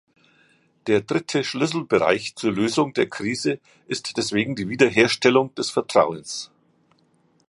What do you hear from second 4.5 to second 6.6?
die Wiederherstellung des Vertrauens.